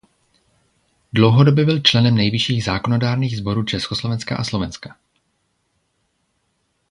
Dlouhodobě 1.13 1.65
byl 1.65 1.81
členem 1.81 2.15
nejvyšších 2.15 2.63
zákonodárných 2.63 3.37
sborů 3.37 3.63
Československa 3.63 4.35
a 4.37 4.43
Slovenska. 4.43 4.95